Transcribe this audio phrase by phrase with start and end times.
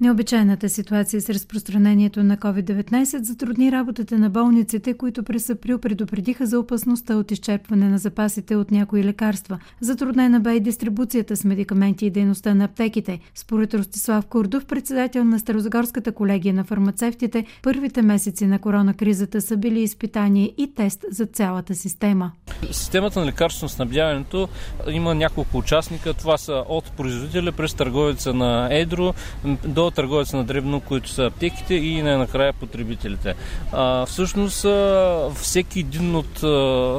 [0.00, 6.58] Необичайната ситуация с разпространението на COVID-19 затрудни работата на болниците, които през април предупредиха за
[6.58, 9.58] опасността от изчерпване на запасите от някои лекарства.
[9.80, 13.18] Затруднена бе и дистрибуцията с медикаменти и дейността на аптеките.
[13.34, 19.80] Според Ростислав Курдов, председател на Старозагорската колегия на фармацевтите, първите месеци на коронакризата са били
[19.80, 22.32] изпитание и тест за цялата система.
[22.70, 24.48] Системата на лекарствено снабдяването
[24.90, 26.14] има няколко участника.
[26.14, 29.14] Това са от производителя през търговеца на Едро
[29.64, 33.34] до търговец на дребно, които са аптеките и най-накрая потребителите.
[33.72, 34.66] А, всъщност
[35.34, 36.42] всеки един от,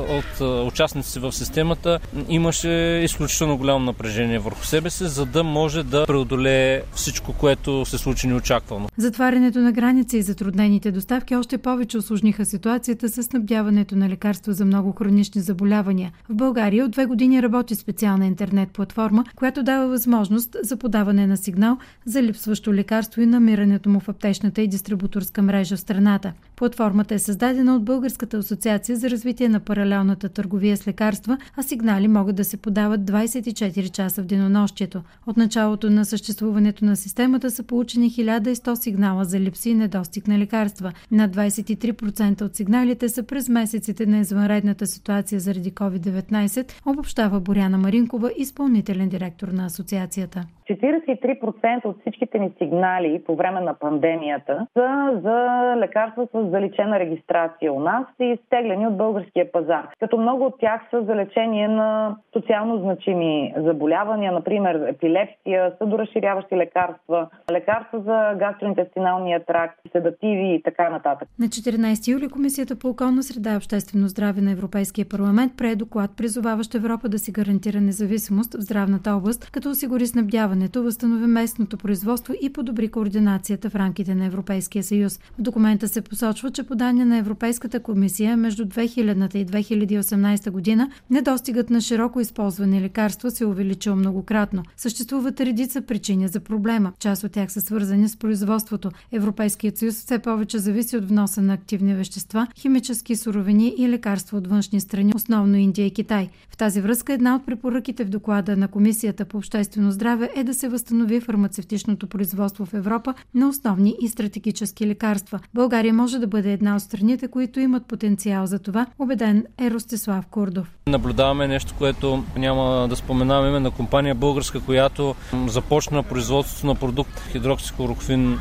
[0.09, 2.69] от участниците в системата имаше
[3.03, 8.27] изключително голямо напрежение върху себе си, за да може да преодолее всичко, което се случи
[8.27, 8.89] неочаквано.
[8.97, 14.65] Затварянето на граници и затруднените доставки още повече осложниха ситуацията с снабдяването на лекарства за
[14.65, 16.11] много хронични заболявания.
[16.29, 21.37] В България от две години работи специална интернет платформа, която дава възможност за подаване на
[21.37, 26.33] сигнал за липсващо лекарство и намирането му в аптечната и дистрибуторска мрежа в страната.
[26.59, 32.07] Платформата е създадена от Българската асоциация за развитие на паралелната търговия с лекарства, а сигнали
[32.07, 35.01] могат да се подават 24 часа в денонощието.
[35.27, 40.39] От началото на съществуването на системата са получени 1100 сигнала за липси и недостиг на
[40.39, 40.91] лекарства.
[41.11, 48.31] На 23% от сигналите са през месеците на извънредната ситуация заради COVID-19, обобщава Боряна Маринкова,
[48.37, 50.43] изпълнителен директор на асоциацията.
[50.69, 57.73] 43% от всичките ни сигнали по време на пандемията са за лекарства с заличена регистрация
[57.73, 59.87] у нас и изтеглени от българския пазар.
[59.99, 67.27] Като много от тях са за лечение на социално значими заболявания, например епилепсия, съдоразширяващи лекарства,
[67.51, 71.27] лекарства за гастроинтестиналния тракт, седативи и така нататък.
[71.39, 76.11] На 14 юли Комисията по околна среда и обществено здраве на Европейския парламент прие доклад,
[76.17, 81.77] призоваващ Европа да си гарантира независимост в здравната област, като осигури снабдяване сближаването, възстанови местното
[81.77, 85.19] производство и подобри координацията в рамките на Европейския съюз.
[85.37, 90.91] В документа се посочва, че по данни на Европейската комисия между 2000 и 2018 година
[91.09, 94.63] недостигът на широко използвани лекарства се е увеличил многократно.
[94.77, 96.93] Съществуват редица причини за проблема.
[96.99, 98.91] Част от тях са свързани с производството.
[99.11, 104.47] Европейският съюз все повече зависи от вноса на активни вещества, химически суровини и лекарства от
[104.47, 106.29] външни страни, основно Индия и Китай.
[106.49, 110.53] В тази връзка една от препоръките в доклада на Комисията по обществено здраве е да
[110.53, 115.39] се възстанови фармацевтичното производство в Европа на основни и стратегически лекарства.
[115.53, 120.25] България може да бъде една от страните, които имат потенциал за това, убеден е Ростислав
[120.25, 120.67] Курдов.
[120.87, 125.15] Наблюдаваме нещо, което няма да споменаваме на компания българска, която
[125.47, 128.39] започна производството на продукт хидроксихлороквин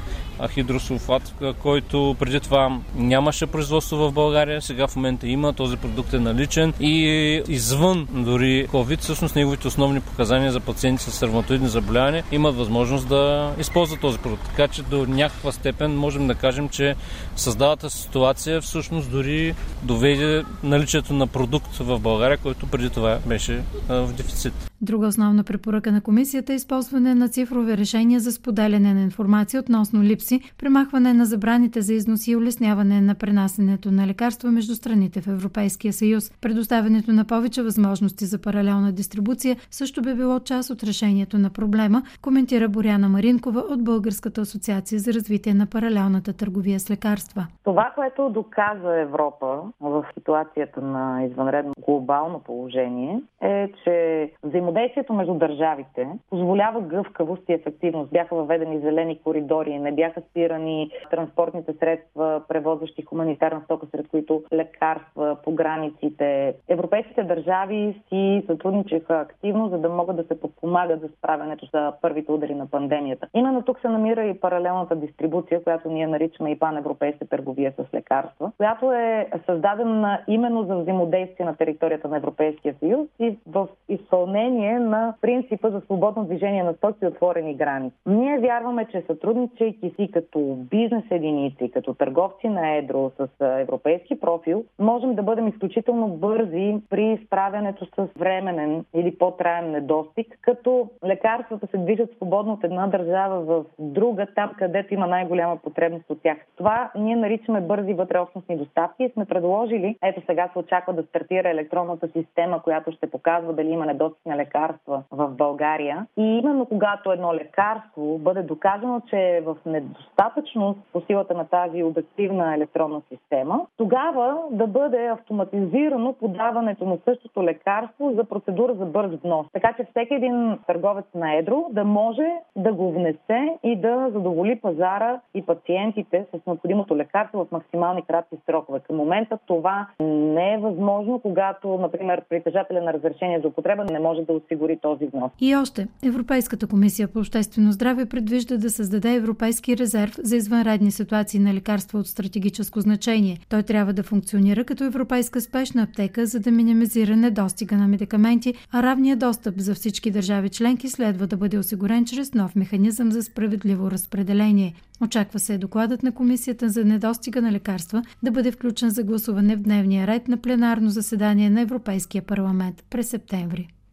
[0.49, 6.19] хидросулфат, който преди това нямаше производство в България, сега в момента има, този продукт е
[6.19, 12.57] наличен и извън дори COVID, всъщност неговите основни показания за пациенти с ревматоидни заболявания имат
[12.57, 14.43] възможност да използват този продукт.
[14.45, 16.95] Така че до някаква степен можем да кажем, че
[17.37, 24.13] създавата ситуация всъщност дори доведе наличието на продукт в България, който преди това беше в
[24.17, 24.53] дефицит.
[24.81, 30.03] Друга основна препоръка на комисията е използване на цифрови решения за споделяне на информация относно
[30.03, 35.27] липси, премахване на забраните за износ и улесняване на пренасенето на лекарства между страните в
[35.27, 36.33] Европейския съюз.
[36.41, 42.03] Предоставянето на повече възможности за паралелна дистрибуция също би било част от решението на проблема,
[42.23, 47.47] коментира Боряна Маринкова от Българската асоциация за развитие на паралелната търговия с лекарства.
[47.65, 56.09] Това, което доказа Европа в ситуацията на извънредно глобално положение е, че взаимодействието между държавите
[56.31, 58.11] позволява гъвкавост и ефективност.
[58.11, 65.37] Бяха въведени зелени коридори, не бяха спирани транспортните средства, превозващи хуманитарна стока, сред които лекарства
[65.45, 66.55] по границите.
[66.69, 72.33] Европейските държави си сътрудничаха активно, за да могат да се подпомагат за справянето за първите
[72.33, 73.29] удари на пандемията.
[73.35, 78.53] Именно тук се намира и паралелната дистрибуция, която ние наричаме и паневропейска търговия с лекарства,
[78.57, 84.79] която е създадена именно за взаимодействие на територията на Европейския съюз и в изпълнение изпълнение
[84.79, 87.97] на принципа за свободно движение на стоки и отворени граници.
[88.07, 94.65] Ние вярваме, че сътрудничайки си като бизнес единици, като търговци на едро с европейски профил,
[94.79, 101.79] можем да бъдем изключително бързи при справянето с временен или по-траен недостиг, като лекарствата се
[101.79, 106.39] движат свободно от една държава в друга, там където има най-голяма потребност от тях.
[106.57, 111.51] Това ние наричаме бързи вътреобщностни доставки и сме предложили, ето сега се очаква да стартира
[111.51, 116.07] електронната система, която ще показва дали има недостиг на лекарства в България.
[116.17, 121.83] И именно когато едно лекарство бъде доказано, че е в недостатъчност по силата на тази
[121.83, 129.11] обективна електронна система, тогава да бъде автоматизирано подаването на същото лекарство за процедура за бърз
[129.23, 129.47] внос.
[129.53, 132.27] Така че всеки един търговец на едро да може
[132.57, 138.37] да го внесе и да задоволи пазара и пациентите с необходимото лекарство в максимални кратки
[138.47, 138.81] срокове.
[138.81, 144.27] Към момента това не е възможно, когато, например, притежателя на разрешение за употреба не може
[144.27, 145.33] да осигури този внос.
[145.41, 151.41] И още, Европейската комисия по обществено здраве предвижда да създаде Европейски резерв за извънредни ситуации
[151.41, 153.39] на лекарства от стратегическо значение.
[153.49, 158.83] Той трябва да функционира като европейска спешна аптека, за да минимизира недостига на медикаменти, а
[158.83, 163.91] равния достъп за всички държави членки следва да бъде осигурен чрез нов механизъм за справедливо
[163.91, 164.75] разпределение.
[165.01, 169.63] Очаква се докладът на Комисията за недостига на лекарства да бъде включен за гласуване в
[169.63, 173.69] дневния ред на пленарно заседание на Европейския парламент през септември.